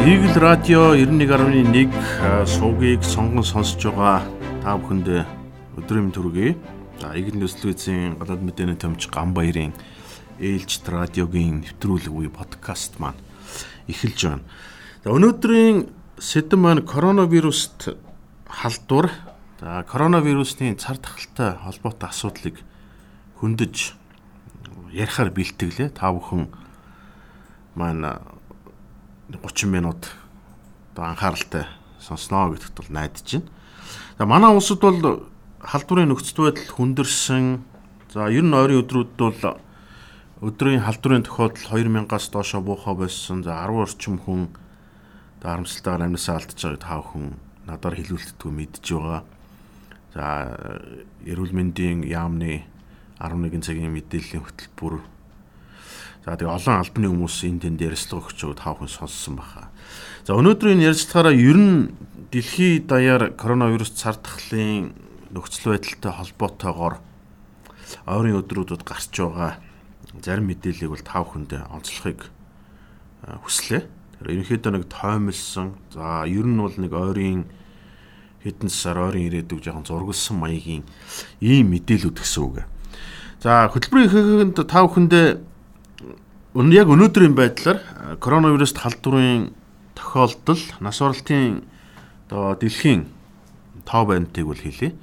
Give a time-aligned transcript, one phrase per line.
[0.00, 4.24] Игэл радио 91.1 суугийг сонгон сонсож байгаа
[4.64, 5.28] та бүхэнд
[5.76, 6.56] өдрийн төргий.
[6.96, 9.76] За Игэл нөслөөцийн гадаад мэдээний төмч Ганбаярын
[10.40, 13.20] ээлжид радиогийн нэвтрүүлэг буюу подкаст маань
[13.92, 14.48] эхэлж байна.
[15.04, 17.92] За өнөөдрийн сэдэв маань коронавируст
[18.48, 19.12] халдвар.
[19.60, 22.56] За коронавирусын цар тахалтай холбоотой асуудлыг
[23.36, 23.76] хөндөж
[24.96, 25.92] ярихаар бэлтгэлээ.
[25.92, 26.48] Та бүхэн
[27.76, 28.39] маань
[29.38, 30.10] 30 минут
[30.92, 31.66] одоо анхааралтай
[32.00, 33.48] сонсноо гэдэгт бол найдаж байна.
[34.18, 35.28] За манай улсад бол
[35.60, 37.62] халдварын нөхцөл байдал хүндэрсэн.
[38.12, 39.60] За ер нь ойрын өдрүүд бол
[40.40, 43.44] өдрийн халдварын тохиолдол 2000-аас доошо буухаа болсон.
[43.44, 44.48] За 10 орчим хүн
[45.44, 47.26] дарамталтайгаар амьдсаа алдаж байгааг та бүхэн
[47.68, 49.22] надаар хэлүүлэлтгүй мэдж байгаа.
[50.16, 50.24] За
[51.28, 52.64] эрүүл мэндийн яамны
[53.20, 55.04] 11 цагийн мэдээллийн хөтөлбөр
[56.20, 59.72] За тэгээ олон албаны хүмүүс энэ тэнд ярилцлага өгч байгаа тав хүн сонссон баха.
[60.28, 61.96] За өнөөдрийн ярилцлагаараа ер нь
[62.28, 64.92] дэлхий даяар коронавирус цар тахлын
[65.32, 67.00] нөхцөл байдалтай холбоотойгоор
[68.04, 69.56] ойрын өдрүүдэд гарч байгаа
[70.20, 72.28] зарим мэдээллийг бол тав хүндээ онцлохыг
[73.24, 73.88] хүслээ.
[74.20, 75.80] Тэр ерөнхийдөө нэг тоймлсон.
[75.94, 77.48] За ер нь бол нэг ойрын
[78.44, 80.84] хэдэн сар ойрын ирээдүг жоохон зургалсан маягийн
[81.40, 82.68] ийм мэдээлүүд гэсэн үг.
[83.40, 85.49] За хөтөлбөрийн ихэхэнд тав хүндээ
[86.50, 87.78] Өнө яг өнөөдрийн байдлаар
[88.18, 89.52] коронавируст халдварын
[89.94, 91.62] тохиолдол нас оролтын
[92.26, 93.06] одоо дэлхийн
[93.86, 94.98] тоо байнтыг бол хэлье.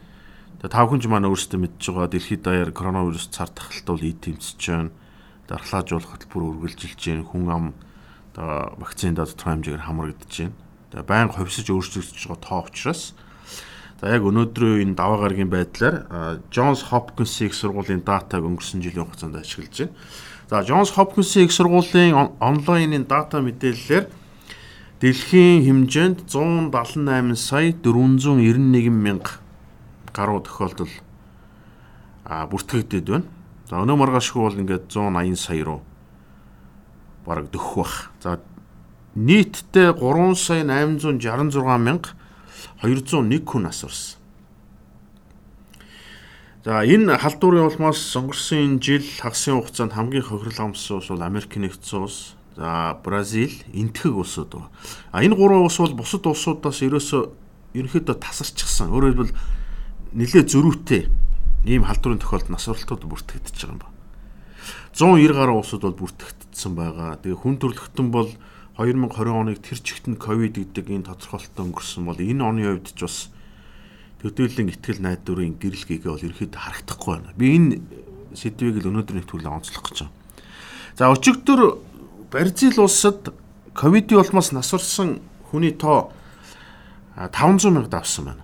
[0.59, 4.59] Тэгээ тав хүнж маань өөрсдөө мэдж байгаа дэлхийд даяар коронавирус цар тахалтай бол ий тэмцэж
[4.59, 4.92] байна.
[5.48, 7.23] Дархлаажуулах хөтөлбөр үргэлжилж байна.
[7.23, 7.66] Хүн ам
[8.36, 10.56] одоо вакцинд тодорхой хэмжээгээр хамрагдаж байна.
[10.92, 13.16] Тэгээ байнга ховсож өөрчлөгдөж байгаа тоо учраас
[13.98, 16.06] За яг өнөөдрийн энэ даваа гарагийн байдлаар
[16.54, 19.95] Johns Hopkins их сургуулийн датаг өнгөрсөн жилийн хугацаанд ашиглаж байна.
[20.50, 24.08] За Johns Hopkins их сургуулийн онлайнын дата мэдээллээр
[25.04, 29.44] дэлхийн хэмжээнд 178 сая 491 мянга
[30.16, 30.88] гаруй тохиолдол
[32.23, 33.27] а бүртгэгдээд байна.
[33.67, 35.82] За өнөө маргаашгүй бол ингээд 180 сая руу
[37.27, 38.11] бараг дөхөх бах.
[38.23, 38.39] За
[39.20, 42.16] нийтдээ 3 сая 866 мянга
[42.80, 44.17] 201 хүн нас орсон.
[46.66, 52.02] За энэ халдварын улмаас сонгорсон жил хагасын хугацаанд хамгийн хохирол амссан улс бол Америк нэгдсэн
[52.02, 54.70] улс, за Бразил, энтгэг улсууд байна.
[55.12, 57.30] А энэ гурван улс бол бусад улсуудаас ерөөсөө
[57.78, 58.90] ерөнхийдөө тасарчихсан.
[58.90, 59.38] Өөрөөр хэлбэл
[60.17, 61.02] нэлээ зөрүүтэй
[61.70, 63.94] ийм халдварын тохиолдол нас оролтууд бүртгэгдэж байгаа юм ба.
[64.98, 67.22] 190 гаруй улсууд бол бүртгэгдсэн байгаа.
[67.22, 68.34] Тэгээ хүн төрөлхтөн бол
[68.82, 73.30] 2020 оныг тэр чигтэн ковид гэдэг энэ тодорхойлолтод өнгөрсөн бол энэ оны хувьд ч бас
[74.22, 77.33] төдийлөн ихтгэл найдварын гэрэлгийгээ бол ерөөхдөө харагдахгүй байна.
[77.38, 77.82] Би энэ
[78.33, 80.16] сэдвийг л өнөөдөр нэвтрүүлээ онцлох гэж байна.
[80.98, 81.61] За өчигдөр
[82.33, 83.32] Бразил улсад
[83.78, 86.11] ковидын улмаас насварсан хүний тоо
[87.16, 88.44] 500 мянга давсан байна.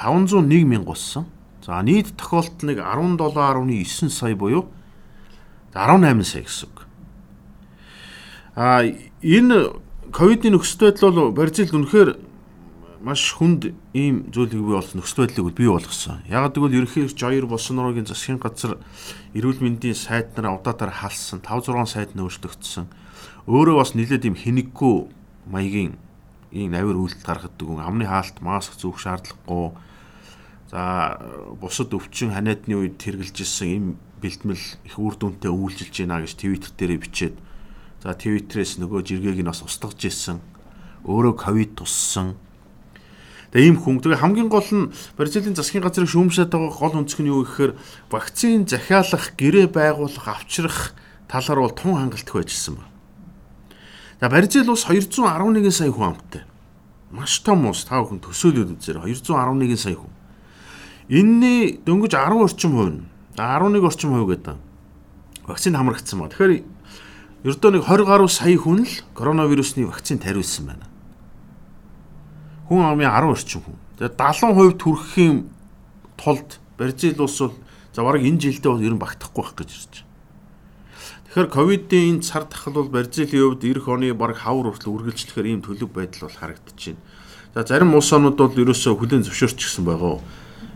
[0.00, 1.26] 501 мянга болсон.
[1.64, 4.72] За нийт тохиолдол нэг 17.9 сая буюу
[5.74, 6.86] 18 сая гэсэн үг.
[8.56, 9.76] А энэ
[10.10, 12.31] ковидын нөхцөл байдал бол Бразилд үнэхээр
[13.02, 16.22] маш хүнд ийм зүйлийг бий болсон нөхцөл байдлыг бий болгосон.
[16.30, 18.78] Яг гэвэл ерөнхий Жаир Болсон нургийн засгийн газар
[19.34, 22.86] эрүүл мэндийн сайд нараа удаатаар халсан 5 6 сайд нь өөрчлөгдсөн.
[23.50, 24.94] Өөрөө бас нэлээд ийм хэнэггүй
[25.50, 25.98] маягийн
[26.54, 29.74] ийм навир үйлдэл гаргадаг гүн амны хаалт маск зүүх шаардлагагүй.
[30.70, 31.18] За
[31.58, 33.84] бусад өвчин ханиадны үед тэргэлж ирсэн ийм
[34.22, 34.54] бэлтгэл
[34.86, 37.36] их үр дүнтэй үйлчилж байна гэж твиттер дээр бичээд
[38.06, 40.38] за твиттерээс нөгөө жиргээг нь бас устгаж ирсэн.
[41.02, 42.38] Өөрөө ковид туссан
[43.52, 44.00] Тэгээ ийм хүн.
[44.00, 47.76] Тэгээ хамгийн гол нь Бразилийн засгийн газрыг шүүмжлээд байгаа гол өнцг нь юу гэхээр
[48.08, 50.96] вакцин захиалах, гэрээ байгуулах, авчрах
[51.28, 52.88] талаар бол тун хангалттай байжсэн ба.
[54.24, 56.48] За Бразил улс 211 сая хүн амттай.
[57.12, 60.12] Маш том улс тав хүн төсөөлөд үзээр 211 сая хүн.
[61.12, 63.04] Энийний дөнгөж 10 орчим хувь нь
[63.36, 64.56] 11 орчим хувь гэдэг
[65.44, 66.32] вакцин хамрагдсан ба.
[66.32, 66.64] Тэгэхээр
[67.44, 70.91] ердөө нэг 20 гаруй сая хүн л коронавирусны вакцин тариулсан байна
[72.72, 73.76] хүн амын 10 орчим хүн.
[74.00, 75.36] Тэгээ 70% төрөхийн
[76.16, 77.54] тулд Бразил улс бол
[77.92, 80.08] за бараг энэ жилдээ бол ер нь багтахгүй байх гэж ирж байна.
[81.28, 85.60] Тэгэхээр ковидын энэ цар тахал бол Бразилийн хувьд эх оны бараг хавар хүртэл үргэлжлэхээр ийм
[85.60, 87.04] төлөв байдал бол харагдаж байна.
[87.52, 90.24] За зарим улс орнууд бол ерөөсөө хүлэн зөвшөөрч гисэн байгаа.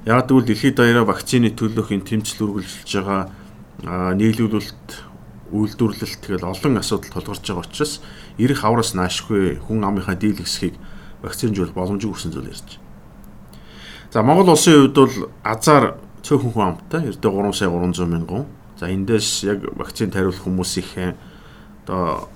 [0.05, 4.89] Яг тэгвэл дэлхийд даяараа вакцины төлөх энэ тэмцэл үргэлжилж байгаа нийлүүлэлт
[5.53, 8.01] үйлдвэрлэлт тэгэл олон асуудал тулгарч байгаа учраас
[8.39, 10.75] эх хавраас наашгүй хүн амынхаа дийлгэсхийг
[11.23, 12.79] вакцинжуул боломжгүй гэсэн зүйл ярьж.
[14.13, 18.47] За Монгол улсын хувьд бол азар цөөхөн хүн амттай ердөө 3 сая 300 мянган.
[18.79, 21.17] За эндээс яг вакцин тариулах хүмүүсийнхээ
[21.87, 22.29] одоо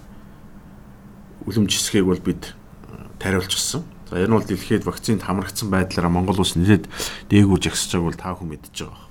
[1.46, 2.54] үлэмж хэсгийг бол бид
[3.18, 3.82] тариулчихсан.
[4.10, 6.90] За энэ бол дэлхийд вакцинд хамрагдсан байдлаараа Монгол улс нэлээд
[7.30, 9.06] дээгүүр жагсаж байгааг бол та бүхэн мэдж байгаа.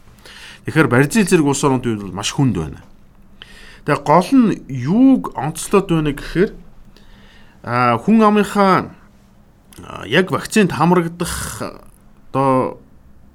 [0.65, 2.83] Тэгэхээр Бразил зэрэг улс орнуудын үед бол маш хүнд байна.
[3.87, 6.51] Тэгээ гол нь юуг онцлоод байна гэхээр
[7.63, 8.91] а хүн амынхаа
[10.07, 11.63] яг вакцинд хамрагдах
[12.29, 12.79] одоо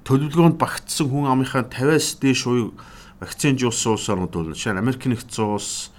[0.05, 2.77] төлөвлөгөөнд багтсан хүн амынхаа 50-аас дээш уяг
[3.19, 5.89] вакцин жуулсан улс орнууд бол жишээ нь Америк нэгдсэн улс,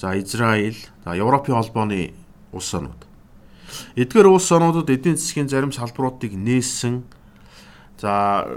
[0.00, 2.12] за Израиль, за Европын холбооны
[2.50, 3.02] улс орнууд.
[3.96, 7.04] Эдгээр улс орнуудад эдийн засгийн зарим салбаруудыг нээсэн.
[8.00, 8.48] За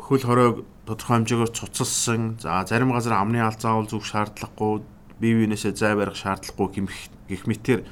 [0.00, 2.40] хөл хоройг тодорхой хэмжээгээр цуцалсан.
[2.40, 4.82] За зарим газар амны аль заавал зүг шаардлагагүй,
[5.20, 6.90] бие биенээсээ зай барих шаардлагагүй
[7.28, 7.86] гэх мэтэр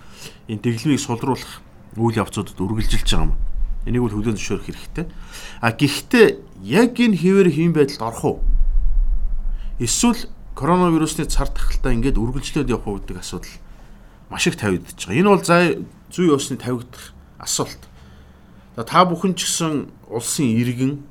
[0.48, 1.62] энэ дэглэмийг сулруулах
[1.98, 3.36] үйл явцуудад үргэлжилж байгаа юм.
[3.86, 5.06] Энийг бол хүлээн зөвшөөрөх хэрэгтэй.
[5.60, 6.26] А гэхдээ
[6.62, 8.36] яг энэ хിവэр хийм байдалд орох уу?
[9.78, 10.26] Эсвэл
[10.58, 13.54] коронавирусны цар тахалтай ингээд үргэлжлээд явах уу гэдэг асуудал
[14.28, 15.20] маш их тавигдчихж байгаа.
[15.20, 15.64] Энэ бол зай
[16.10, 17.78] зүй ёсны тавигдах асуулт.
[18.74, 21.02] Та бүхэн ч гэсэн улсын иргэн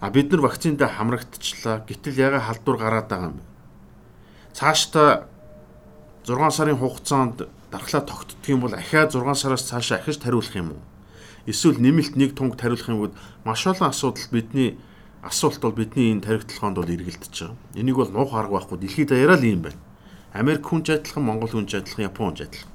[0.00, 1.84] а бид нар вакциндаа хамрагдчихлаа.
[1.88, 3.40] Гэтэл яга халдвар гараад байгаа юм?
[4.52, 5.26] Цаашдаа
[6.26, 10.82] 6 сарын хугацаанд дархлаа тогтдох юм бол ахиад 6 сараас цаашаа ахиж тариулах юм уу?
[11.50, 14.78] Эсвэл нэмэлт нэг тунг тариулах юм бол маш олон асуудал бидний
[15.26, 17.56] асуулт бол бидний энэ таригдлахоонд бол эргэлдэж байгаа.
[17.74, 18.78] Энийг бол нуух арга байхгүй.
[18.78, 19.80] Дэлхийд даяараа л юм байна.
[20.32, 22.70] Америк хүнч адилхан, Монгол хүнч адилхан, Япон хүнч адилхан.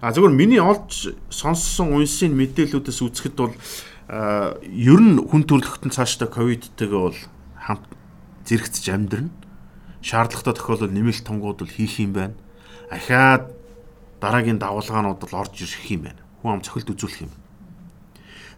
[0.00, 3.54] А зөвхөн миний олж сонссон унсын мэдээллүүдээс үзэхэд бол
[4.08, 7.18] ер нь хүн төрөлхтөн цаашдаа ковидтэйгээ бол
[7.58, 7.84] хамт
[8.48, 9.30] зэрэгцэж амьдрна.
[10.02, 12.36] Шаардлагатай тохиолдолд нэмэлт тонгууд бол хийх юм байна.
[12.90, 13.50] Ахаад
[14.20, 16.22] дараагийн давалгаанууд бол орж ирэх юм байна.
[16.42, 17.32] Хүн ам цохилт үзүүлэх юм.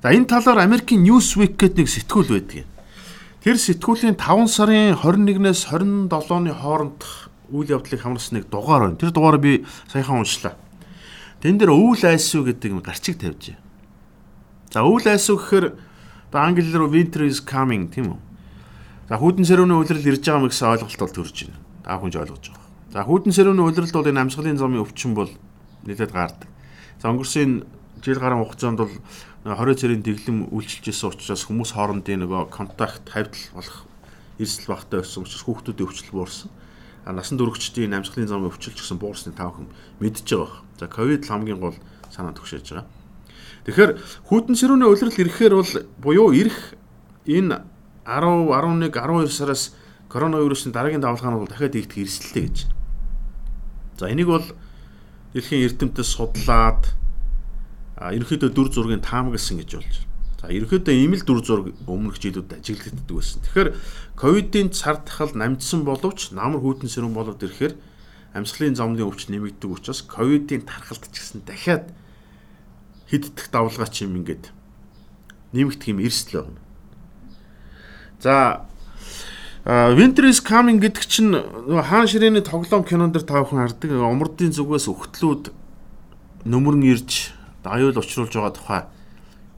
[0.03, 2.67] За энэ талаар Америкийн Newsweek гэдэг нэг сэтгүүл байдаг.
[3.43, 7.03] Тэр сэтгүүлийн 5 сарын 21-ээс 27-ны хооронд
[7.51, 9.01] үйл явдлыг хамарсан нэг дугаар байна.
[9.01, 9.53] Тэр дугаарыг би
[9.91, 10.55] саяхан уншлаа.
[11.41, 13.57] Тэн дээр өвөл айсуу гэдэг юм гарчиг тавьжээ.
[14.71, 15.67] За өвөл айсуу гэхээр
[16.29, 18.21] одоо англиар winter is coming тийм үү?
[19.09, 21.59] За хүүдэн сэрүүний улирал ирж байгаа мэгс ойлголт бол төрж байна.
[21.81, 22.68] Та хүнж ойлгож байгаа.
[22.93, 25.29] За хүүдэн сэрүүний улиралд бол энэ амьсгалын замын өвчин бол
[25.85, 26.49] нэлээд гардаг.
[27.03, 27.69] За өнгөрсөн
[28.01, 28.95] жил гарсан хугацаанд бол
[29.45, 33.85] 20 цэрийн дэглэм үйлчилжсэн учраас хүмүүс хоорондын нөгөө контакт хавьдал болох
[34.41, 36.51] эрсдэл багтаа байсан учраас хүүхдүүдийн өвчлөл буурсан
[37.13, 39.69] насан туршидтын амьсгалын замын өвчлөлч гэсэн буурсны тав хүн
[40.01, 40.61] мэдж байгаа.
[40.79, 41.77] За ковид хамгийн гол
[42.13, 42.87] санаа төгшөөж байгаа.
[43.65, 43.93] Тэгэхээр
[44.29, 46.77] хүйтэн сэрүүний улирал ирэхээр бол буюу ирэх
[47.25, 47.65] энэ
[48.05, 49.73] 10 11 12 сараас
[50.09, 52.78] коронавирусын дараагийн давалгаанууд дахиад ийгдэх эрсдэлтэй гэж.
[53.99, 54.47] За энийг бол
[55.35, 56.95] дэлхийн эрдэмтэд судлаад
[57.99, 60.07] ерөнхийдөө дүр зургийн таамагласан гэж болж байна.
[60.39, 63.43] За ерөнхийдөө ийм л дүр зураг өмнөх жилүүдэд ажиглагддаг байсан.
[63.43, 63.71] Тэгэхээр
[64.15, 67.75] ковидын цар тахал намжсан боловч намар хүйтэн сэрүүн болоод ирэхээр
[68.39, 71.91] амьсгалын замны өвч нэмэгддэг учраас ковидын тархалт ч гэсэн дахиад
[73.11, 74.55] хиддэх давлгаа ч юм ингээд
[75.59, 76.63] нэмэгдэх юм эрсдэл байна.
[78.23, 78.63] За
[79.69, 81.37] Winter is coming гэдэг чинь
[81.69, 84.01] хаан ширээний тоглоом кинон дэр та бүхэн хардаг.
[84.01, 85.53] Умрдын зүгээс өгтлүүд
[86.49, 87.37] нөмөрн ирж
[87.69, 88.83] аюул учруулж байгаа тухай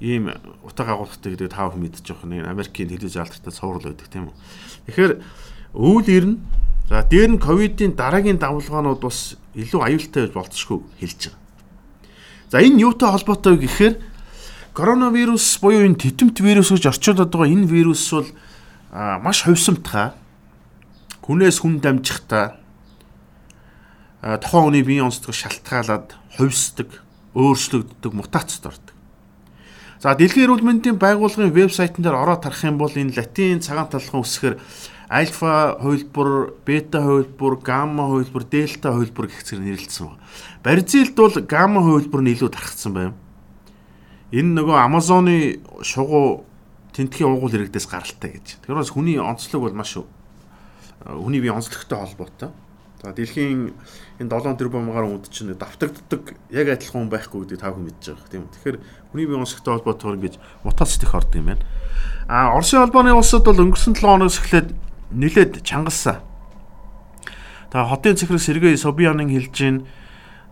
[0.03, 0.35] ийм
[0.67, 4.37] утга агуулгатай гэдэг та бүхэн мэдчих жоох нэг Америкийн телевиз алдартай цуврал байдаг тийм үү.
[4.91, 5.13] Тэгэхээр
[5.79, 6.43] өвөл ирнэ.
[6.91, 11.39] За дээр нь ковидын дараагийн давлгаанууд бас илүү аюултай болцсохгүй хэлж байгаа.
[12.51, 13.95] За энэ юутай холбоотой вэ гэхээр
[14.75, 18.27] коронавирус буюу энэ титэмт вирус гэж орчуулад байгаа энэ вирус бол
[18.91, 20.11] маш хувьсамтгай
[21.23, 22.59] хүнээс хүн дамжихтаа
[24.21, 26.91] тухайн хүний биеийн онцлог шалтгаалаад хувьсдаг,
[27.35, 28.95] өөрчлөгддөг мутацд ордог.
[30.03, 34.25] За дэлхийн эрүүл мэндийн байгууллагын вебсайтн дээр ороод харах юм бол энэ латин цагаан талхан
[34.25, 34.57] үсгээр
[35.11, 40.25] альфа хувилбар, бета хувилбар, гамма хувилбар, дельта хувилбар гэх зэрэг нэрлэлсэн байна.
[40.65, 43.15] Барзилд бол гамма хувилбар нь илүү тархацсан байна.
[44.33, 46.49] Энэ нөгөө Амазоны шугуу
[46.93, 48.65] тентхийн уугуул иргэдээс гаралтай гэж.
[48.67, 49.99] Тэгэхээр бас хүний онцлог бол маш
[51.07, 52.51] хүний бие онцлогтой холбоотой.
[53.01, 53.73] За дэлхийн
[54.21, 58.29] энэ 7 тэрбумгаар үнд чинь давтагддаг яг адилхан хүн байхгүй гэдэг та бүхэн мэдж байгаа
[58.29, 58.53] тийм үү.
[58.61, 58.79] Тэгэхээр
[59.09, 60.35] хүний бие онцгтой холбоотойгоор ингэж
[60.69, 61.65] мутац их ордог юм байна.
[62.29, 64.69] А Оросын холбооны улсад бол өнгөрсөн 7 хоногоос эхлээд
[65.17, 66.21] нэлээд чангалсан.
[67.73, 69.89] Та хотын цэхрэг Сергей Собянин хэлж гин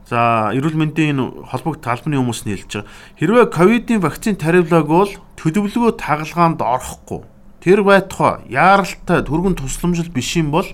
[0.08, 1.20] За эрүүл мэндийн
[1.52, 2.88] холбогд талбаны хүмүүс нь хэлж байгаа.
[3.20, 7.28] Хэрвээ ковидын вакцин тариулааг бол төлөвлөгөө тагалгаанд орохгүй.
[7.60, 10.64] Тэр байтугай яаралтай түргэн тусламжил биш юм бол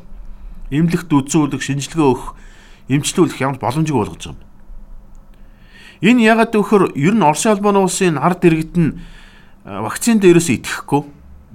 [0.71, 2.39] эмнэлэгт үзүүлэх, шинжилгээ өгөх,
[2.87, 4.43] эмчлүүлэх ямар боломжгүй болгож байгаа юм.
[5.99, 9.03] Энэ ягаад гэвэл ер нь Оросын албаны улсын ард иргэд нь
[9.67, 11.03] вакцинд дээрээс итгэхгүй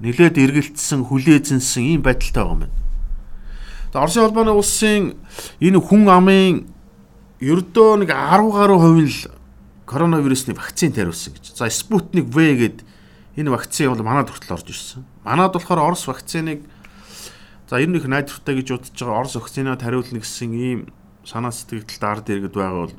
[0.04, 2.74] нилээд эргэлтсэн, хүлээзэнсэн ийм байдалтай байгаа юм.
[3.96, 5.16] Оросын албаны улсын
[5.64, 6.79] энэ хүн амын
[7.40, 9.20] ердөө нэг 10 гаруй хувийн л
[9.88, 11.56] коронавирусны вакцин тариулсан гэж.
[11.56, 12.86] За Sputnik V гэдэг
[13.40, 15.08] энэ вакцин бол манад хүртэл орж ирсэн.
[15.24, 16.68] Манад болохоор Орос вакциныг
[17.72, 20.80] за ер нь их найдвартай гэж бодож байгаа Орос вакцинаа тариулна гэсэн ийм
[21.24, 22.96] санаа сэтгэлд ард иргэд байгаа бол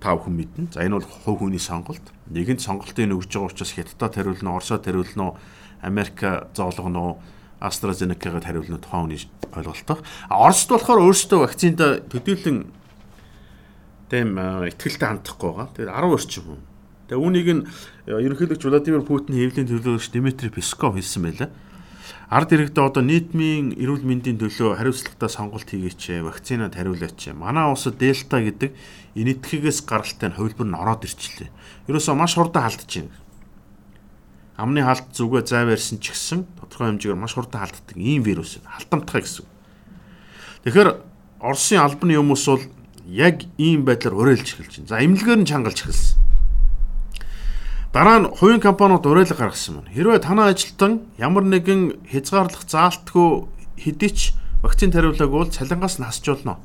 [0.00, 0.72] та бүхэн мэднэ.
[0.72, 2.02] За энэ бол хувь хүний сонголт.
[2.32, 5.36] Нэгэнт сонголтыг өгж байгаа учраас Хятадд тариулна, Оросод тариулна,
[5.84, 6.18] Америк
[6.56, 7.20] зоолгоно,
[7.60, 10.00] AstraZeneca-г тариулна тухайн хүний ойлголтоо.
[10.30, 11.78] Оросд болохоор өөрсдөө вакцинд
[12.08, 12.81] төдийлөн
[14.12, 14.36] тэм
[14.68, 15.72] ихтгэлтэй хандахгүй байгаа.
[15.72, 16.60] Тэгээд 10 орчим хүн.
[17.08, 17.62] Тэгээд үүнийг нь
[18.12, 21.48] ерөнхийлөгч Владимир Путиний хэвлэлийн төлөөлөгч Дмитрий Песков хэлсэн байлаа.
[22.28, 27.32] Ард иргэдээ одоо нийтмийн эрүүл мэндийн төлөө хариуцлагатай сонголт хийгээч, вакцинад хариулаач.
[27.36, 28.72] Манай улсад дельта гэдэг
[29.16, 31.52] энэтхэгээс гаралтай нь хувилбар нь ороод ирчлээ.
[31.92, 33.16] Ерөөсөө маш хурдан халдж байна.
[34.56, 39.20] Амны халт зүгээ зай барьсан ч гэсэн тодорхой хэмжээгээр маш хурдан халддаг ийм вирус халтамтгай
[39.24, 39.44] гэсэн.
[40.64, 40.88] Тэгэхээр
[41.42, 42.64] Оросын албаны хүмүүс бол
[43.06, 44.88] яг ийм байдлаар уриалж эхэлж байна.
[44.88, 46.18] За эмнэлгээр нь чангалж эхэлсэн.
[47.92, 49.92] Дараа нь хувийн компаниуд уриалга гаргасан байна.
[49.92, 54.20] Хэрвээ танай ажилтан ямар нэгэн хязгаарлах заалтгүй хэдий ч
[54.62, 56.62] вакцин тариулааг бол цалингаас нь хасч болно.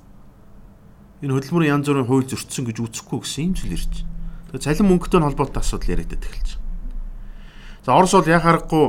[1.20, 3.94] Энэ хөдөлмөрийн янз бүрийн хууль зөрчсөн гэж үзэхгүй гэсэн юм зүйл ирж.
[4.54, 6.66] Тэгээ цалин мөнгөтэй холбоотой асуудал яриад эхэлж байна.
[7.84, 8.86] За Орос бол яг харахгүй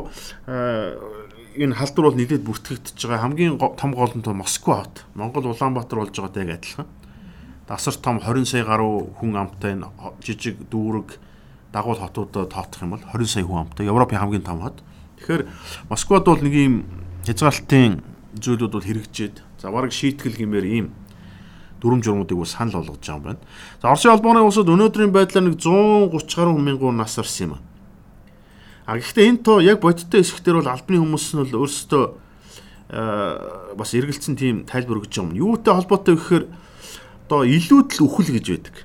[1.58, 5.06] энэ халдвар бол нэлээд бүртгэгдэж байгаа хамгийн том гол нь Москва хот.
[5.14, 6.86] Монгол Улаанбаатар болж байгаатай адилхан.
[7.68, 9.76] Дасар том 20 сая гаруй хүн амтай
[10.24, 11.20] жижиг дүүрэг
[11.72, 14.80] дагуул хотуудад тоотох юм бол 20 сая хүн амтай Европын хамгийн том хот.
[15.20, 15.44] Тэгэхээр
[15.90, 16.74] Москвад бол нэг юм
[17.28, 18.00] хязгаалтын
[18.40, 20.96] зүйлүүд бол хэрэгжээд за бараг шийтгэл гэмээр ийм
[21.80, 23.40] дүрм журмуудыг бас санал болгож байгаа юм байна.
[23.82, 27.60] За Оросын холбооны улсад өнөөдрийн байдлаар нэг 130 гаруй мянган нас орсон юм а.
[28.88, 32.04] А гэхдээ энэ тоо яг бодиттой хэсэгтэр бол албаны хүмүүс нь бол өөрсдөө
[33.76, 35.36] бас эргэлцсэн тийм тайлбар өгч байгаа юм.
[35.36, 36.44] Юутай холбоотой гэхээр
[37.28, 38.76] одоо илүүд л үхэл гэж байдаг.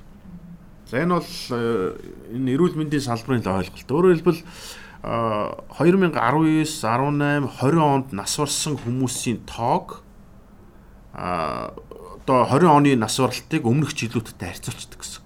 [0.92, 1.96] За энэ бол э,
[2.36, 3.88] энэ эрүүл мэндийн салбарын л ойлголт.
[3.88, 4.44] Өөрөөр хэлбэл
[5.04, 10.04] 2019, 18, 20 онд нас барсан хүмүүсийн тоог
[11.16, 11.72] а
[12.24, 15.24] одоо 20 оны нас баралтыг өмнөх жилүүдтэй харьцуулцдаг гэсэн.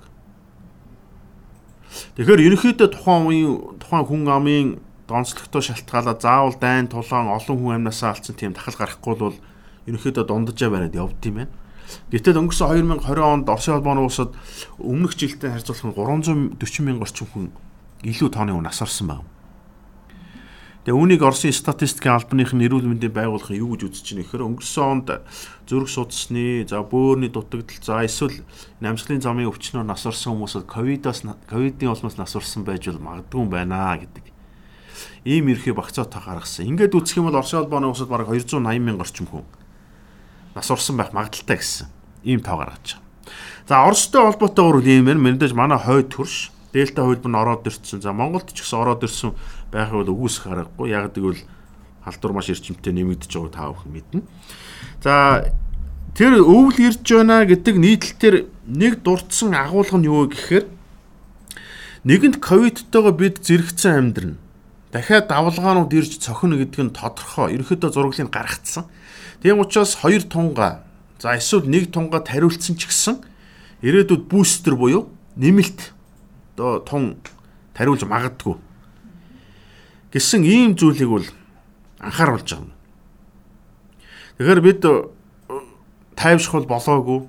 [2.18, 4.66] Тэгэхээр ерөнхийдөө тухайн үеийн тухайн хүн амын
[5.06, 9.36] донцлогтой шалтгаалаа заавал дайн тулаан олон хүн амнасаа алдсан тийм тахал гарахгүй бол
[9.86, 11.54] ерөнхийдөө дундажаа бариад явд юм байна.
[12.12, 14.32] Гэтэл өнгөрсөн 2020 онд Оросын холбооны улсад
[14.76, 17.46] өмнөх жилтэй харьцуулах нь 340 мянган орчим хүн
[18.04, 19.26] илүү тооны хүн нас орсон байна.
[20.88, 25.08] Тэгээ үүнийг Оросын статистикийн албаныхын эрүүл мэндийн байгууллагын юу гэж үзэж байна гэхээр өнгөрсөн онд
[25.68, 28.40] зүрх судасны, за бөөрийн дутагдал, за эсвэл
[28.80, 33.52] намсгалын замын өвчнөөр нас орсон хүмүүсд ковидоос ковидын улмаас нас орсон байж бол магадгүй юм
[33.52, 34.32] байна гэдэг.
[35.28, 36.72] Ийм ерхий багцаатаа гаргасан.
[36.72, 39.44] Ингээд үзэх юм бол Оросын холбооны улсад бараг 280 мянган орчим хүн
[40.58, 41.86] нас урсан байх магадaltaй гэсэн
[42.26, 43.06] ийм тоо гаргаж байгаа.
[43.68, 45.22] За Оростой холбоотойгоор үл ийм байна.
[45.22, 48.02] Мэндэж манай хойд төрш дельта хөлбөр нь ороод ирсэн.
[48.02, 49.36] За Монголд ч гэсэн ороод ирсэн
[49.70, 50.90] байхыг бол үгүйсэх аргагүй.
[50.90, 51.44] Яг гэвэл
[52.04, 54.20] халдвар маш эрчимтэй нэмэгдэж байгааг та бүхэн мэднэ.
[55.04, 55.14] За
[56.16, 58.36] тэр өвөл ирж байна гэдэг нийтлэлээр
[58.66, 60.64] нэг дурдсан агуулга нь юу гэхээр
[62.08, 64.40] нэгэнд ковидтойгоо бид зэрэгцэн амьдрна.
[64.92, 67.54] Дахиад давлгаанууд ирж цохино гэдэг нь тодорхой.
[67.56, 68.88] Ерөнхийдөө зураглыг гаргацсан.
[69.42, 70.84] Тийм учраас хоёр тунга
[71.20, 73.20] за эсвэл нэг тунга тариулсан ч гэсэн
[73.82, 75.92] ирээдүйд бустер буюу нэмэлт
[76.56, 77.18] одоо тун
[77.74, 78.56] тариулж магадгүй
[80.12, 81.26] гэсэн ийм зүйлийг бол
[82.00, 82.72] анхааруулж байгаа юм.
[84.38, 84.82] Тэгэхээр бид
[86.16, 87.28] тайвшрах болоогүй.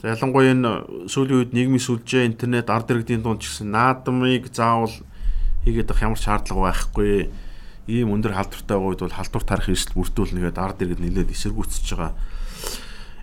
[0.00, 0.70] За ялангуяа энэ
[1.10, 4.94] сүүлийн үед нийгмийн сүлжээ, интернет, ард иргэдийн дунд ч гэсэн наадмыг заавал
[5.64, 7.30] хийгээд авах ямар шаардлага байхгүй
[7.90, 12.12] ийм өндөр халдвартай үед бол халдвар тарих эрсдэл бүрдүүлнэгээд ард иргэд нэлээд эсэргүүцэж байгаа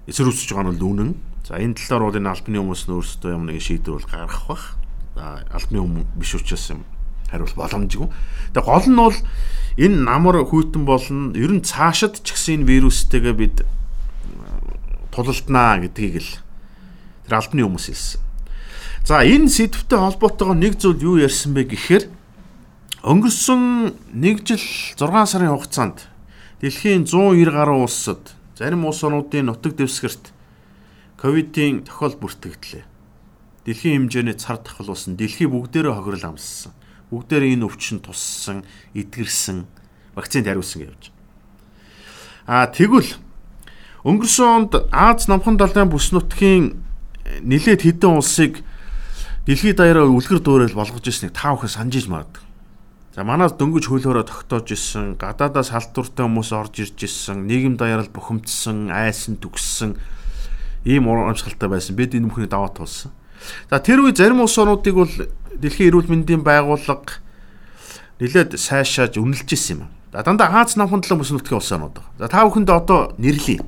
[0.07, 1.11] эсэргүүцэж байгаа нь үнэн.
[1.47, 4.65] За энэ талаар бол энэ албаны хүмүүс нь өөрсдөө юм нэг шийдвэр бол гаргах бах.
[5.15, 6.81] За албаны хүмүүс биш учраас юм
[7.31, 8.07] хариулт боломжгүй.
[8.55, 9.17] Тэгээ гол нь бол
[9.79, 11.31] энэ намар хүйтэн болно.
[11.35, 13.55] Ер нь цаашид ч гэсэн энэ вирустэйгээ бид
[15.11, 16.31] тулалднаа гэдгийг л
[17.27, 18.21] тэр албаны хүмүүс хэлсэн.
[19.07, 22.16] За энэ сэдвтэй холбоотойгоо нэг зүйл юу ярьсан бэ гэхээр
[23.05, 24.63] Өнгөрсөн 1 жил
[24.97, 26.09] 6 сарын хугацаанд
[26.61, 30.33] дэлхийн 190 гаруй улсад зарим улс орнуудын нутаг дэвсгэрт
[31.21, 32.89] ковидын тохиол бүртгэгдлээ.
[33.69, 36.73] Дэлхийн хэмжээний цар тахал болсон дэлхий бүгдээрээ хохирол амссан.
[37.13, 38.65] Бүгдээрээ энэ өвчин туссан,
[38.97, 39.69] эдгэрсэн,
[40.17, 41.13] вакцинд хариулсан гэж.
[42.49, 43.13] Аа тэгвэл
[44.09, 46.81] өнгөрсөн онд Аз намхан далайн бүс нутгийн
[47.45, 48.65] нэлээд хэдэн улсыг
[49.45, 52.46] дэлхийд даяараа үлгэр дуурайл болгож ирснийг та бүхэн санаж иж магадгүй.
[53.17, 58.93] За манаас дөнгөж хөлөөрөө тогтоож исэн, гадаадаас халдвартай хүмүүс орж ирж исэн, нийгэм даяарал бухимдсан,
[58.93, 59.97] айсан төгссөн
[60.85, 61.97] ийм урамшилтай байсан.
[61.97, 63.09] Бид энэ бүхний даваа туулсан.
[63.73, 65.09] За тэр үе зарим улс орнуудыг бол
[65.49, 67.17] дэлхийн эрүүл мэндийн байгууллага
[68.21, 69.89] нэлээд сайшааж үнэлж ирсэн юм.
[70.13, 71.97] За дандаа Аз намхан талын бүс нутгийн улс орнууд.
[72.21, 73.65] За та бүхэнд одоо нэрлэе.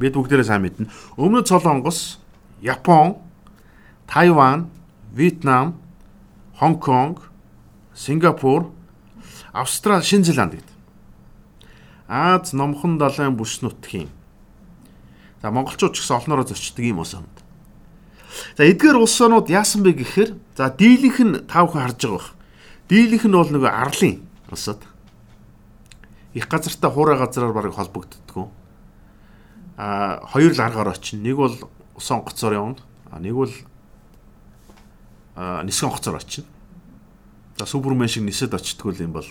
[0.00, 0.88] Бид бүгдээрээ сайн мэднэ.
[1.20, 2.16] Өмнөд Солонгос,
[2.64, 3.20] Япон,
[4.08, 4.72] Тайван,
[5.12, 5.76] Вьетнам,
[6.56, 7.29] Хонконг,
[8.00, 8.72] Сингапур,
[9.52, 10.72] Австрали, Шинэ Зеланд гэдэг.
[12.08, 14.08] Аз номхон далайн бүс нутгийн.
[15.42, 17.36] За монголчууд ч гэсэн олноороо зочдөг юм орнууд.
[18.56, 22.32] За эдгээр улс орнууд яасан бэ гэхээр за дийлэнх нь тав хүн харж байгаа бах.
[22.88, 24.80] Дийлэнх нь бол нөгөө арлын улсад.
[26.32, 28.48] Их газартай хуурай газраар барыг холбогддгоо.
[29.76, 31.20] А хоёр л аргаар очино.
[31.20, 31.56] Нэг бол
[31.94, 32.80] ус онгоцоор явна.
[33.12, 33.52] А нэг бол
[35.36, 36.48] а нисгэн онгоцоор очино.
[37.60, 39.28] За супермен шиг нисэд очтгол юм бол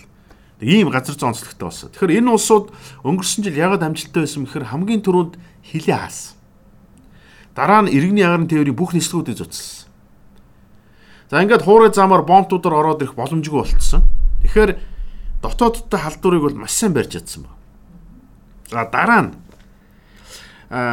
[0.62, 1.90] ийм газар зүйн онцлогтой болсон.
[1.90, 2.70] Тэгэхээр энэ улсууд
[3.02, 5.34] өнгөрсөн жил ягаад амжилттай байсан гэхээр хамгийн түрүүнд
[5.66, 6.38] хилээ хаасан.
[7.58, 9.90] Дараа нь иргэний агарын тээврийн бүх нислэгүүдийг зуцсан.
[11.26, 14.06] За ингээд хуурай замаар бомтуудаар ороод ирэх боломжгүй болцсон.
[14.46, 14.78] Тэгэхээр
[15.42, 17.58] дотоодтой халдварыг бол маш сайн барьж чадсан ба.
[18.70, 19.34] За дараа нь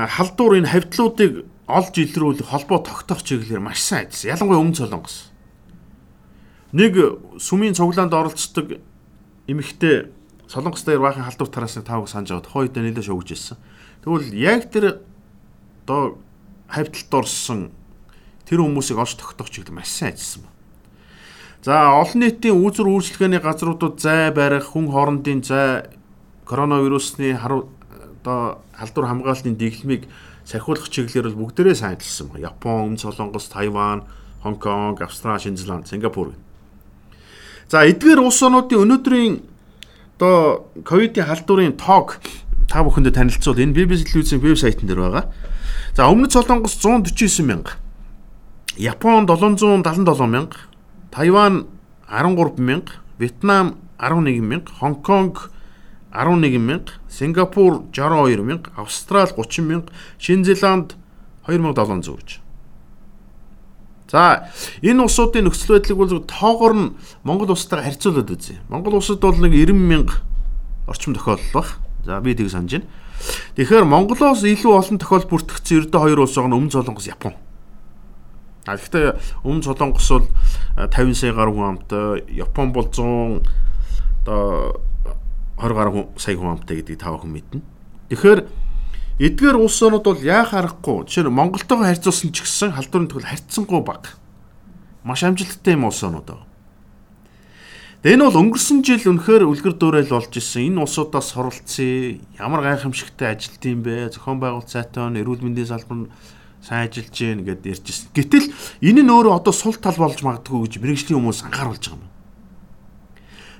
[0.09, 4.33] халдвар энэ хавьтлуудыг олж илрүүлэх холбоо тогтоох чиглэлээр маш сайн ажилласан.
[4.33, 5.36] Ялангуяа өмнө Солонгос.
[6.71, 6.93] Нэг
[7.39, 8.79] сүмийн цуглаанд оролцдог
[9.47, 10.11] эмэгтэй
[10.47, 13.57] Солонгос дээр баахан халдвар тараасны таавг санаж аваад хойд нэлээд шогж ирсэн.
[14.03, 15.03] Тэгвэл яг тэр
[15.83, 16.19] одоо
[16.67, 17.71] хавьталд орсон
[18.47, 20.55] тэр хүмүүсийг олж тогтоох чиглэл маш сайн ажилласан байна.
[21.63, 25.91] За олон нийтийн үүсвэр үйлчлэгээний газруудад зай барих, хүн хоорондын зай
[26.47, 27.67] коронавирусны харуу
[28.23, 30.07] одоо халдвар хамгаалтын дэглэмийг
[30.47, 32.47] сахиулах чиглэлээр бол бүгдээрээ сайн ажилласан байна.
[32.47, 34.07] Япон, Өмнө Солонгос, Тайван,
[34.43, 36.31] Хонконг, Австрали, Шинэ Зеланд, Сингапур.
[37.67, 39.33] За эдгээр улс орнуудын өнөөдрийн
[40.15, 42.23] одоо ковидын халдварын тоог
[42.71, 43.59] та бүхэндээ танилцуул.
[43.59, 45.25] Энэ BBC телевизийн вебсайтн дээр байгаа.
[45.91, 47.75] За өмнөд Солонгос 149 мянга.
[48.79, 50.55] Япон 777 мянга.
[51.11, 51.67] Тайван
[52.07, 53.03] 13 мянга.
[53.19, 54.71] Вьетнам 11 мянга.
[54.79, 55.51] Хонконг
[56.15, 56.91] 11 мянга.
[57.11, 58.71] Сингапур 62 мянга.
[58.77, 59.91] Австрали 30 мянга.
[60.19, 60.95] Шинэ Зеланд
[61.47, 62.46] 2700 гэж.
[64.07, 64.47] За
[64.81, 66.95] энэ улсуудын нөхцөл байдлыг бол тоогоор нь
[67.27, 68.63] Монгол улстай харьцуулаад үзье.
[68.71, 70.23] Монгол улсад бол нэг 90 мянга
[70.87, 71.67] орчим тохиолдол баг.
[72.05, 72.87] За би тийг санаж байна.
[73.57, 77.35] Тэгэхээр Монголоос илүү олон тохиол бүртгэгдсэн ердөө хоёр улс байгаа нь Өмнө Солонгос, Япон.
[78.63, 80.27] А гэхдээ Өмнө Солонгос бол
[80.77, 83.43] 50 сая гаруй хүн амтай, Япон бол 100
[84.23, 84.79] одоо
[85.59, 87.61] 20 гаруй сая хүн амтай гэдгийг та бүхэн мэднэ.
[88.13, 88.39] Тэгэхээр
[89.17, 91.09] Эдгээр улс орнууд бол яах аргагүй.
[91.09, 94.13] Жишээ нь Монголтойгоо харьцуулсан ч гэсэн халдварын төгөл харьцангуй бага.
[95.01, 96.45] Маш амжилттай юм улс орнууд байна.
[98.05, 100.69] Тэгээ энэ бол өнгөрсөн жил үнэхээр үлгэр дуурайл болж исэн.
[100.69, 102.21] Энэ улсуудаас суралцъя.
[102.37, 104.13] Ямар гайхамшигтай ажилт юм бэ?
[104.13, 106.13] Зохион байгуулалт сайтан, эрүүл мэндийн салбар
[106.61, 108.13] сайн ажиллаж гин гэд ярьж ирсэн.
[108.13, 108.53] Гэтэл
[108.85, 112.05] энэ нь өөрөө одоо сул тал болж магадгүй гэж мэрэгжлийн хүмүүс анхааруулж байгаа юм.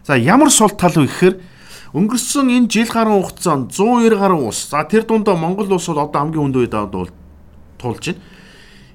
[0.06, 1.36] За ямар сул тал вэ гэхээр
[1.96, 4.68] Өнгөрсөн энэ жил гаруй хугацаанд 190 гаруй улс.
[4.68, 7.12] За тэр дундаа Монгол улс бол одоо хамгийн хүнд үед бол
[7.80, 8.22] тулж байна.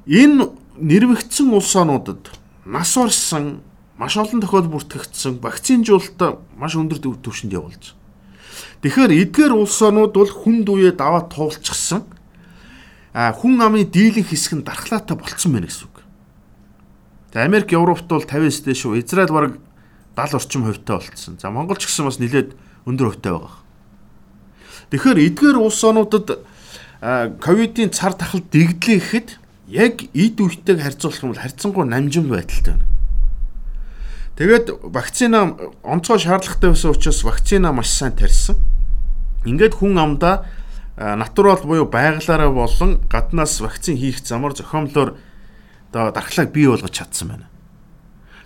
[0.07, 2.28] Энэ нэрвэгдсэн улсаануудад
[2.66, 3.62] нас орсон
[3.96, 7.96] маш олон тохиол бүртгэгдсэн вакцинжуулалт маш өндөр түвшинд явуулж.
[8.83, 12.02] Тэгэхээр эдгээр улсаанууд бол хүнд үе даваа туулчихсан.
[13.14, 16.02] А хүн амын дийлэн хэсэг нь дархлаатай болцсон байна гэсэн үг.
[17.33, 18.98] За Америк, Европт бол 50-с дээш шүү.
[19.05, 19.55] Израиль бараг
[20.16, 21.38] 70 орчим хувьтай болцсон.
[21.38, 23.58] За Монгол ч гэсэн бас нэлээд өндөр хувьтай байгаа.
[24.90, 26.44] Тэгэхээр эдгээр улс орнуудад
[27.02, 29.28] ковидын цар тахал дэгдлээ гэхэд
[29.68, 32.86] яг эд үетэйг харьцуулах юм бол харьцангуй намжин байдалтай байна.
[34.36, 38.56] Тэгээд вакцина онцгой шаардлагатай байсан учраас вакцина маш сайн тарьсан.
[39.44, 40.46] Ингээд хүн амдаа
[40.96, 45.16] натурал буюу байгалаараа болон гаднаас вакцин хийх замаар зохиомлоор
[45.90, 47.46] одоо дархлааг бий болгож чадсан байна.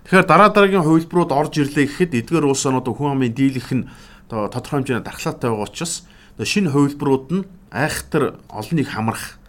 [0.03, 3.87] Тэгэхээр дараа дараагийн хувилбарууд орж ирлээ гэхэд эдгээр улс орнууд хүн амын дийлэх нь
[4.27, 6.03] одоо тодорхой хэмжээний дархлаатай байгаа учраас
[6.39, 9.39] шинэ хувилбарууд нь айхтар олныг хамрах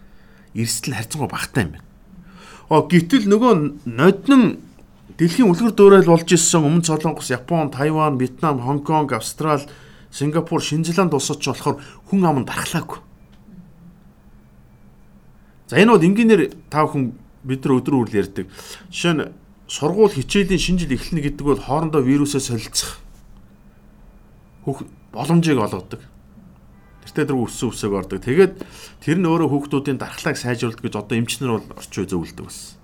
[0.55, 1.85] эрсдэл харьцангуй багтаа юм байна.
[2.69, 4.63] Оо гítэл нөгөө ноднон
[5.19, 9.67] дэлхийн үлгэр дуурайл болж ирсэн өмнө Солонгос, Япон, Тайван, Вьетнам, Хонконг, Австрали,
[10.11, 13.03] Сингапур, Шинэ Зеланд улсууд ч болохоор хүн ам дархлаагүй.
[15.67, 18.47] За энэ бол энгийнээр тав хүн бид нар өдөр үйл ярьдаг.
[18.89, 19.27] Жишээ нь
[19.67, 22.97] сургууль хичээлийн шинэ жил эхэлнэ гэдэг бол хоорондоо вирусээ солилцох
[24.65, 26.01] хүүх боломжийг олгодог.
[27.05, 28.19] Тэртээ дөрөв өссөн үсээг ордог.
[28.21, 28.53] Тэгээд
[29.01, 32.77] тэр нь өөрөө хүүхдүүдийн дархлааг сайжруулдаг гэж одоо эмчнэр бол орчин үе зөвлөдөг байсан.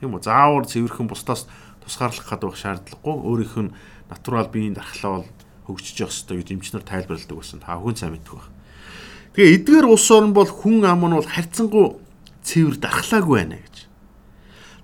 [0.00, 0.24] Тийм үү?
[0.24, 1.44] Заавар цэвэрхэн бусдаас
[1.84, 3.74] тусгаарлах гадуух шаардлагагүй өөрийнх нь
[4.08, 5.28] натурал биеийн дархлаа бол
[5.68, 7.60] хөгжиж явах ёстой гэж эмчнэр тайлбарладаг байсан.
[7.60, 8.48] Та хүн сайн мэддэг баг.
[9.36, 12.00] Тэгээ эдгээр улс орн бол хүн ам нь бол харьцангуй
[12.42, 13.76] цэвэр дархлаагүй байна гэж.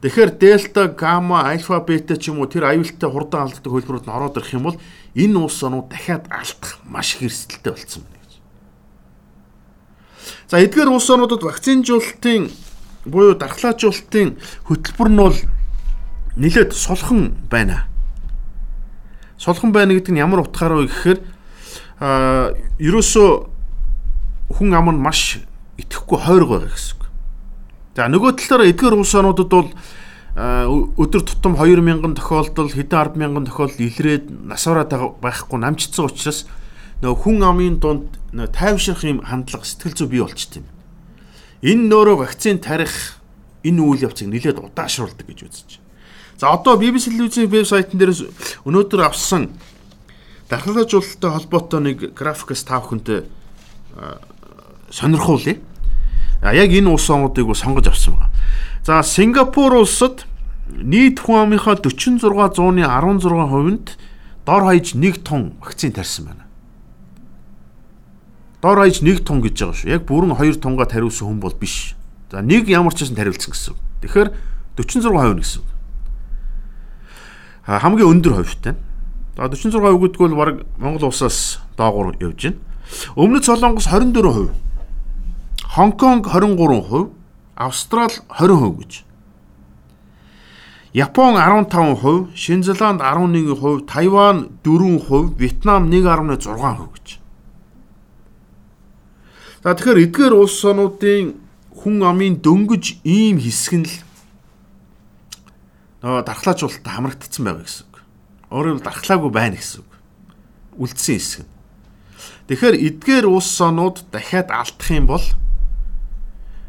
[0.05, 4.37] Тэгэхээр дельта, гамма, альфа, бета ч юм уу тэр аюултай хурдан алддаг хөлбөрүүд нь ороод
[4.37, 4.79] ирэх юм бол
[5.17, 8.33] энэ улс онууд дахиад алдах маш их эрсдэлтэй болсон байна гэж.
[10.53, 12.53] За эдгээр улс онуудад вакцинжуулалтын
[13.09, 14.37] буюу дархлаажуулалтын
[14.69, 15.37] хөтөлбөр нь бол
[16.37, 17.89] нэлээд сулхан байна.
[19.41, 21.19] Сулхан байна гэдэг нь ямар утгаар вэ гэхээр
[21.97, 23.31] а ерөөсөө
[24.53, 25.41] хүн ам нь маш
[25.81, 27.09] итгэхгүй хойрог байгаа гэсэн үг.
[27.97, 29.73] За нөгөө талаараа эдгээр улс орнуудад бол
[30.37, 34.93] өдөр тутам 2000 тохиолдол хэдэн 100000 тохиолдол илрээд насаараад
[35.25, 36.45] байхгүй намжцсан учраас
[37.01, 38.13] нөгөө хүн амын дунд
[38.53, 40.69] тайвшрах юм хандлага сэтгэл зүй бий болчт юм.
[41.65, 43.17] Энэ нөөрэ вакцин тарих
[43.65, 45.71] энэ үйл явцыг нэлээд удаашруулдаг гэж үзэж.
[46.37, 48.13] За одоо BBC телевизийн вебсайтн дээр
[48.69, 49.57] өнөөдөр авсан
[50.53, 53.25] дархлаажуулалттай холбоотой нэг графикс тав хүнтэй
[54.93, 55.57] сонирхуулъя.
[56.45, 58.26] А яг энэ улс орнуудыг сонгож авсан байна.
[58.87, 60.29] За Сингапур улсад
[60.71, 62.23] нийт хүн амынхаа 46
[62.55, 63.99] зууны 16%-нд
[64.47, 66.47] дор хаяж 1 тонн вакцин тарьсан байна.
[68.63, 69.91] Дор хаяж 1 тонн гэж байгаа шүү.
[69.91, 71.97] Яг бүрэн 2 тонноо тариулсан хүн бол биш.
[72.31, 73.75] За нэг ямар ч байсан тариулсан гэсэн.
[74.07, 74.31] Тэгэхээр
[74.79, 75.63] 46% гэсэн.
[77.67, 78.79] А хамгийн өндөр хувьтай.
[79.35, 82.63] За 46% гэдэг бол баг Монгол улсаас доогуур явж байна.
[83.19, 84.55] Өмнөд Солонгос 24%.
[85.75, 87.16] Хонконг 23%,
[87.57, 88.93] Австрал 20% гэж.
[90.93, 97.21] Япон 15%, Шинзланд 11%, Тайван 4%, Вьетнам 1.6% гэж.
[99.65, 101.35] За тэгэхээр эдгээр улс орнуудын
[101.75, 103.95] хүн амын дөнгөж ийм хэсэг нь л
[106.07, 107.97] нөгөө дархлаажуулалтад хамрагдсан байгаа гэсэн үг.
[108.55, 109.91] Өөрөөр дархлаагүй байна гэсэн үг.
[110.79, 111.47] Үлдсэн хэсэг.
[112.47, 115.25] Тэгэхээр эдгээр улс онууд дахиад алдах юм бол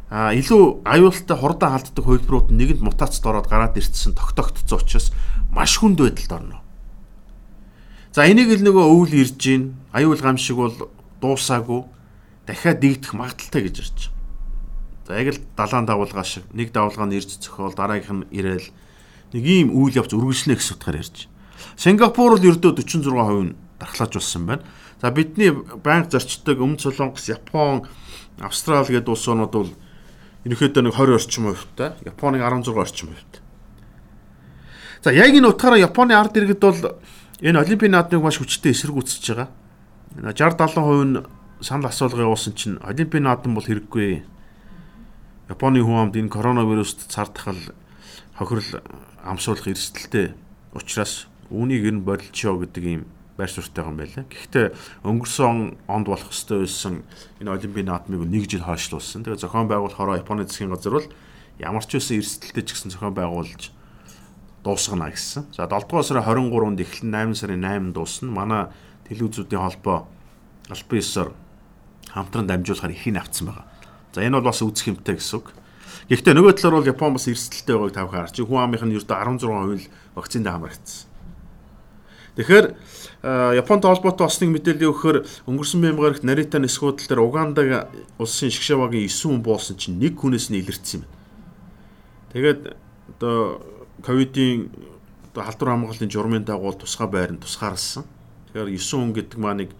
[0.09, 5.11] а илүү аюултай хурдан халддаг хувилбарууд нэгэнд мутацд ороод гараад ирсэн тогтогдсон учраас
[5.51, 6.57] маш хүнд байдалд орно.
[8.15, 10.75] За энийг л нөгөө өвөл ирж гин аюул гам шиг бол
[11.19, 11.83] дуусаагүй
[12.47, 13.99] дахиад дийдэх магадaltaй гэж ирж.
[15.07, 18.67] За яг л далаан давуулгаа шиг нэг давуулгаа нь ирж зөхөөл дараагийнх нь ирээл
[19.35, 21.27] нэг ийм үйл явц үргэлжлэнэ гэсэн утгаар ярьж.
[21.75, 24.63] Сингапур л ердөө 46% нь дархлаажуулсан байна.
[25.01, 27.85] За бидний банк зарчдаг Өмнөд Солонгос, Япон,
[28.39, 29.71] Австрали гэдэг улс орнууд бол
[30.47, 33.41] ерөнхийдөө нэг 20 орчим хувьтай, Японыг 16 орчим хувьтай.
[35.03, 36.95] За яг энэ утгаараа Японы ард иргэд бол
[37.43, 39.51] энэ олимпийн наадмыг маш хүчтэй эсэргүүцэж байгаа.
[40.23, 41.25] 60 70% нь
[41.61, 44.23] санал асуулга явуулсан чинь олимпийн наадам бол хэрэггүй.
[45.51, 47.59] Японы хүн амд энэ коронавируст цардахал
[48.39, 48.81] хохирол
[49.23, 50.31] амсуулах эрсдэлтэй
[50.73, 53.03] учраас үүнийг ер нь болилчоо гэдэг ийм
[53.37, 54.25] байр суурьтай юм байлаа.
[54.25, 54.73] Гэхдээ
[55.05, 57.05] өнгөрсөн онд болох ёстой байсан
[57.37, 59.21] энэ олимпийн наадмыг нэг жил хойшлуулсан.
[59.21, 61.07] Тэгээ зохион байгуулахаараа Японы засгийн газар бол
[61.61, 63.69] ямар ч үсэн эрсдэлтэй ч гэсэн зохион байгуулж
[64.65, 65.53] дуусгана гэсэн.
[65.53, 68.33] За 7 дугаар сарын 23-нд эхлэн 8 сарын 8-нд дуусна.
[68.33, 68.63] Манай
[69.05, 70.09] телевизүүдийн холбоо
[70.67, 71.29] албан ёсоор
[72.09, 73.65] хамтран дамжуулахаар ихийг авцсан байгаа.
[74.13, 75.53] За энэ бол бас үзэх юмтай гэсэн үг.
[76.09, 78.35] Гэхдээ нөгөө талаар бол Япон бас эрсдэлтэй байгааг тавих харж.
[78.43, 81.06] Хүн амынх нь ердөө 16% вакцинд хамрагдсан.
[82.37, 82.77] Тэгэхээр
[83.57, 85.17] Японд холбоотой бас нэг мэдээлэл өгөхөөр
[85.49, 87.89] өнгөрсөн баймгарагт Нарита нисгуудал дээр Угандаг
[88.21, 91.09] улсын шгшавагийн 9 хүн буулсан чинь нэг хүнээс нь илэрсэн юм.
[92.37, 92.77] Тэгээд
[93.17, 93.65] одоо
[94.05, 94.69] ковидын
[95.33, 98.05] одоо халдвар хамгааллын журмын дагуу тусгай байранд тусгаарлсан.
[98.53, 99.73] Тэгэхээр 9 хүн гэдэг маа нэг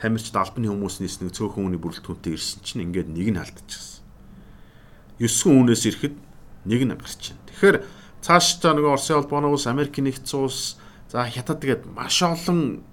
[0.00, 4.00] тамирчид албаны хүмүүсээс нэг цөөхөн хүний бүрэлдэхүүнтэй ирсэн чинь ингээд нэг нь алдчихсан.
[5.20, 6.16] 9 хүнээс ирэхэд
[6.64, 7.44] нэг нь гарч байна.
[7.52, 7.76] Тэгэхээр
[8.24, 12.84] цааш та нөгөө Оросын холбооны улс, Америкийн нэгдсэн улс За хятад тэгээд маш олон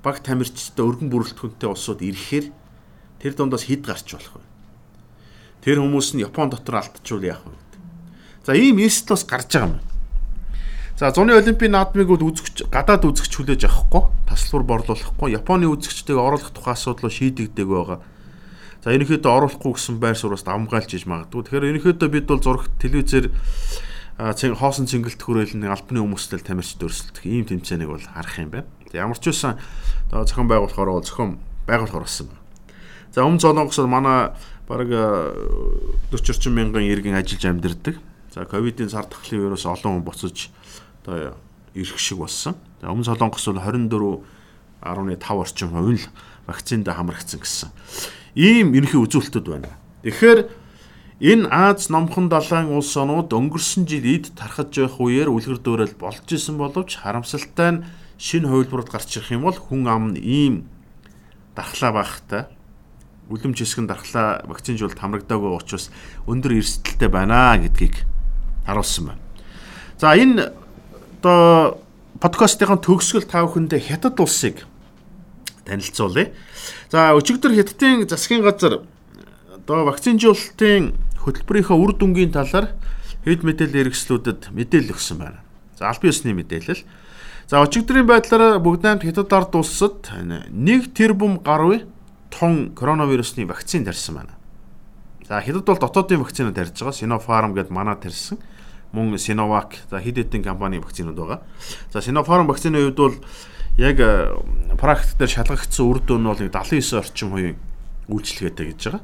[0.00, 2.46] баг тамирчтай өргөн бүрэлдэхүүнтэй улсууд ирэхээр
[3.20, 4.44] тэр дундаас хэд гарч болох вэ?
[5.60, 7.52] Тэр хүмүүс нь Япон дотор алдчихвал яах вэ?
[8.48, 9.84] За ийм эсэл бас гарч байгаа юм.
[10.96, 16.56] За зуны олимпийн наадмыг бол үзэгч гадаад үзэгч хүлээж авахгүй, таслбар борлуулахгүй, Японы үзэгчтэйг оруулах
[16.56, 18.00] тухай асуудлыг шийдэгдэг байгаа.
[18.80, 21.44] За ерөнхийдөө оруулахгүй гэсэн байр сууриас давмгаалж иж магадгүй.
[21.44, 23.28] Тэгэхээр ерөнхийдөө бид бол зураг телевизээр
[24.20, 28.68] хоосон цэнгэлт хүрээл нэг албаны хүмүүстэл тамирч дөрсөлдөх ийм тэмцээнийг бол харах юм байна.
[28.92, 29.56] Ямар ч үсэн
[30.12, 32.44] зохион байгуулахаар зохион байгуулахаар болсон байна.
[33.16, 34.36] За өмнө Солонгосод манай
[34.68, 34.92] бараг
[36.12, 37.96] 40 орчим мянган иргэн ажиллаж амьдэрдэг.
[38.34, 40.52] За ковидын сар тахлын вирус олон хүн буцаж
[41.02, 41.34] одоо
[41.74, 42.54] ирэх шиг болсон.
[42.84, 43.58] За өмнө Солонгос бол
[44.84, 46.06] 24.5 орчим хувь л
[46.46, 47.70] вакцинд хамрагдсан гэсэн.
[48.36, 49.74] Ийм ерөнхий үзүүлэлтүүд байна.
[50.04, 50.59] Тэгэхээр
[51.20, 56.24] Энэ Аз номхон далайн улс онууд өнгөрсөн жил эд тархаж байх үеэр үлгэр дуурайл болж
[56.32, 57.84] исэн боловч харамсалтай нь
[58.16, 60.54] шинэ хувилбарууд гарч ирэх юм бол хүн ам нь ийм
[61.52, 62.48] дархлаа багтай
[63.28, 65.92] үлэм жисгэн дархлаа вакцинжуулалт хамрагдаагүй учраас
[66.24, 68.00] өндөр эрсдэлтэй байна гэдгийг
[68.64, 69.20] харуулсан байна.
[70.00, 70.56] За энэ
[71.20, 71.84] одоо
[72.16, 74.64] подкастын төгсгөл та бүхэндээ хятад улсыг
[75.68, 76.32] танилцуулъя.
[76.88, 78.88] За өчигдөр хятадын засгийн газар
[79.52, 82.72] одоо вакцинжуулалтын хөтөлбөрийнхөө үр дүнгийн талаар
[83.24, 85.40] хэд мэдээлэл хэрэгслүүдэд мэдээлэл өгсөн байна.
[85.76, 86.84] За албан ёсны мэдээлэл.
[87.50, 91.84] За өчигдрийн байдлаар бүгд найрамд хятад ард улсад 1 тэрбум гаруй
[92.30, 94.34] тон коронавирусны вакцин тарьсан байна.
[95.28, 96.96] За хятад бол дотоодын вакциныг тарьж байгаа.
[96.96, 98.38] Sinopharm гэдээ манай тарьсан.
[98.92, 101.40] Мөн Sinovac за хэд хэдэн компани вакцинууд байгаа.
[101.92, 103.16] За Sinopharm вакцины хувьд бол
[103.78, 103.98] яг
[104.80, 107.56] практик дээр шалгагдсан үр дүн нь бол 79 орчим хувийн
[108.10, 109.02] үйлчлэгээтэй гэж байгаа.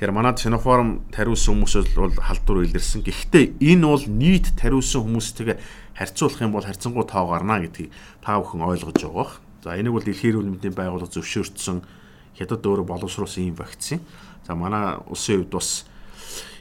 [0.00, 3.04] Тэгэхээр манад Sinopharm тариулсан хүмүүс бол халдвар илэрсэн.
[3.04, 5.60] Гэхдээ энэ бол нийт тариулсан хүмүүстэйгээ
[5.92, 7.92] харьцуулах юм бол харьцангуй тоо гарна гэдгийг
[8.24, 9.28] та бүхэн ойлгож байгаа.
[9.60, 11.84] За энийг бол дэлхийн эрүүл мэндийн байгууллага зөвшөөрсөн
[12.32, 14.00] хятад өөрөө боловсруулсан ийм вакцин.
[14.48, 15.84] За манай улсын хувьд бас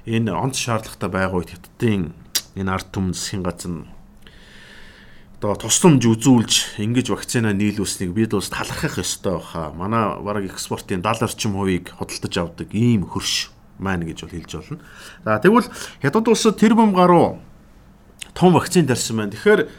[0.03, 2.11] энэ онц шаардлагатай үед хятадын
[2.59, 3.87] энэ ард түмэн засгийн газар
[5.39, 9.71] одоо тусламж үзүүлж ингэж вакцина нийлүүлснийг бид бас талархах ёстой баха.
[9.71, 13.47] Манай бараг экспортын 70 орчим хувийг худалдаж авдаг ийм хөрш
[13.79, 14.83] маань гэж бол хэлж болно.
[15.23, 15.71] За тэгвэл
[16.03, 17.39] хятад улсад тэр бом гаруй
[18.35, 19.31] том вакцин тарьсан байна.
[19.31, 19.71] Тэгэхээр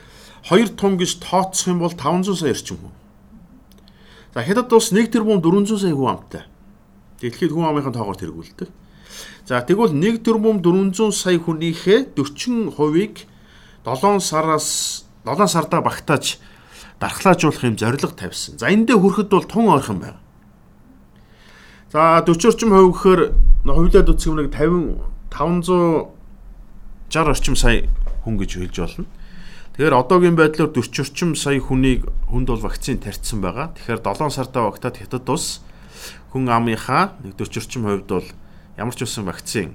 [0.49, 2.96] 2 том гэж тооцох юм бол 500 сая орчим хүн.
[4.33, 6.49] За хятад улс 1 тэрбум 400 сая хүн амтай.
[7.20, 8.68] Дэлхийд хүн амынхаа тоогоор тэргүүлдэг.
[9.44, 13.29] За тэгвэл 1 тэрбум 400 сая хүнийхээ 40%-ийг
[13.85, 16.38] 7 сараас 7 сардаа багтааж
[17.00, 18.59] дархлаажуулах юм зорилго тавьсан.
[18.59, 20.20] За эндээ хүрэхэд бол тун ойрхон байна.
[21.92, 23.20] За 40 орчим хувь гэхээр
[23.64, 27.88] хувьлаад үсэх юм нэг 50 560 орчим сая
[28.24, 29.06] хүн гэж хэлж болно.
[29.76, 33.72] Тэгэхээр одоогийн байдлаар 40 орчим сая хүнийг хүнд бол вакцин тарьсан байгаа.
[33.76, 35.61] Тэгэхээр 7 сартаа багтаад хятад ус
[36.33, 38.28] хүн амынхаа нэг 40 орчим хувьд бол
[38.76, 39.74] ямар ч үсэн вакцин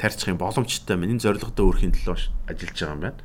[0.00, 1.12] тарьчих юм боломжтой байна.
[1.12, 3.20] Энэ зорилготой өөрхийн төлөө ажиллаж байгаа юм байна.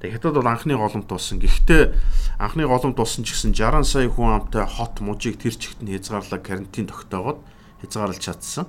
[0.00, 1.40] Тэгээ хятад бол анхны голомт болсон.
[1.40, 1.96] Гэхдээ
[2.36, 6.36] анхны голомт болсон ч гэсэн 60 сая хүн амтай хот мужийг тэр чигт нь хязгаарлаа
[6.36, 7.40] карантин тогтоогоод
[7.80, 8.68] хязгаарлаж чадсан.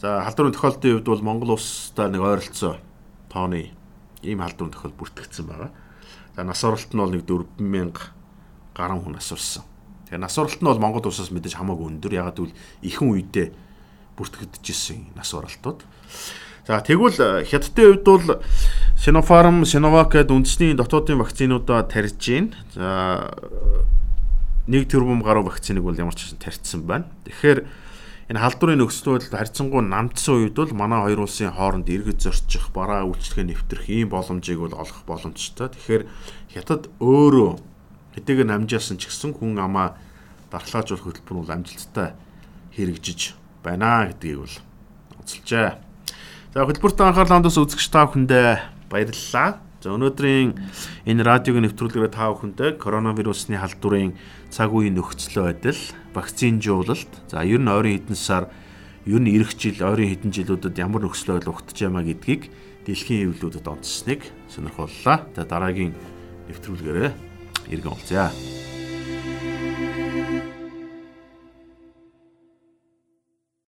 [0.00, 2.80] За халдварын тохиолдолын хувьд бол Монгол улстай нэг ойролцоо
[3.28, 3.76] тооны
[4.24, 5.70] ийм халдвар тохиол бүртгэгдсэн байгаа.
[6.36, 7.92] За нас оролт нь бол нэг 4000
[8.72, 9.62] гаруй хүн асуурсан.
[10.08, 12.16] Тэгээ нас оролт нь бол Монгол улсаас мэдээж хамаагүй өндөр.
[12.16, 13.48] Ягаад гэвэл ихэнх үедээ
[14.16, 15.84] бүртгэгдчихсэн нас оролтууд.
[16.66, 18.40] За тэгвэл хятадын хувьд бол
[19.04, 22.56] Sinopharm, Sinovac гэдэг үндэсний дотоодын вакцинуудаа тарьж гин.
[22.72, 23.36] За
[24.64, 27.12] нэг тэрбум гаруй вакциныг бол ямар ч тарьсан байна.
[27.28, 27.68] Тэгэхээр
[28.32, 33.04] энэ халдварын нөхцөл байдал харьцангуй намдсан үед бол манай хоёр улсын хооронд иргэд зорчих, бараа
[33.04, 35.68] үйлчлэгээ нэвтрэх ийм боломжийг бол олох боломжтой.
[35.68, 36.08] Тэгэхээр
[36.56, 37.60] хятад өөрөө
[38.16, 40.00] хэдийгээр намжаасан ч гэсэн хүн амаа
[40.48, 42.16] дархлаажуулах хөтөлбөр бол амжилттай
[42.72, 44.56] хэрэгжиж байна гэдгийг бол
[45.20, 45.76] онцолжээ.
[46.56, 49.58] За хөтөлбөрт анхаарал хандус үзэгч та бүхэндээ баярлалаа.
[49.82, 50.54] За өнөөдрийн
[51.04, 54.16] энэ радиогийн нэвтрүүлгээр та бүхэндээ коронавирусны халдварын
[54.48, 55.76] цаг үеийн нөхцөл байдал,
[56.16, 58.48] вакцин жуулалт, за ер нь ойрын хэдэн сар,
[59.04, 62.48] ер нь эх жил, ойрын хэдэн жилүүдэд ямар нөхцөл байдал ухтаж ямаа гэдгийг
[62.88, 65.28] дэлхийн хэвлэлүүдэд онцсныг сонирхоллоо.
[65.36, 65.92] За дараагийн
[66.48, 67.12] нэвтрүүлгээрээ
[67.68, 68.32] иргэн уулзъя.